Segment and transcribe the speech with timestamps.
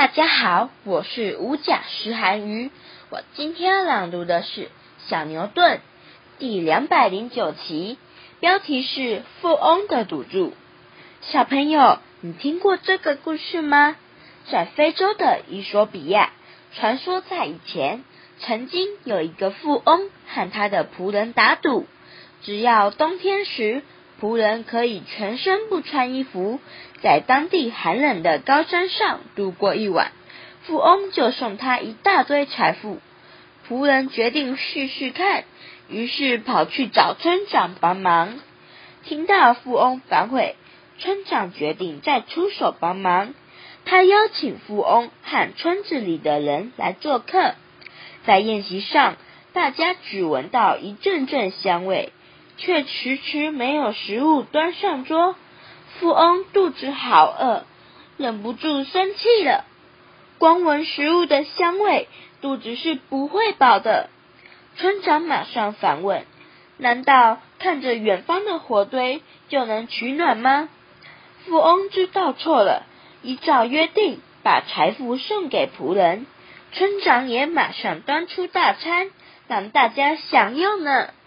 [0.00, 2.70] 大家好，我是五甲石寒鱼。
[3.10, 4.62] 我今天朗读的是
[5.08, 5.76] 《小牛顿》
[6.38, 7.98] 第两百零九期，
[8.40, 9.00] 标题是
[9.42, 10.52] 《富翁的赌注》。
[11.20, 13.94] 小朋友，你听过这个故事吗？
[14.50, 16.32] 在非洲的伊索比亚，
[16.74, 18.02] 传说在以前
[18.38, 21.86] 曾经有一个富翁和他的仆人打赌，
[22.42, 23.82] 只要冬天时
[24.20, 26.60] 仆人可以全身不穿衣服。
[27.02, 30.12] 在当地寒冷的高山上度过一晚，
[30.64, 32.98] 富翁就送他一大堆财富。
[33.66, 35.44] 仆人决定试试看，
[35.88, 38.38] 于是跑去找村长帮忙。
[39.04, 40.56] 听到富翁反悔，
[40.98, 43.32] 村长决定再出手帮忙。
[43.86, 47.54] 他邀请富翁和村子里的人来做客。
[48.26, 49.16] 在宴席上，
[49.54, 52.12] 大家只闻到一阵阵香味，
[52.56, 55.36] 却迟迟没有食物端上桌。
[55.98, 57.64] 富翁肚子好饿，
[58.16, 59.64] 忍不住生气了。
[60.38, 62.08] 光闻食物的香味，
[62.40, 64.08] 肚子是不会饱的。
[64.76, 66.24] 村长马上反问
[66.78, 70.68] ：“难道看着远方的火堆就能取暖吗？”
[71.44, 72.84] 富翁知道错了，
[73.22, 76.26] 依照约定把财富送给仆人。
[76.72, 79.10] 村长也马上端出大餐，
[79.48, 81.10] 让大家享用呢。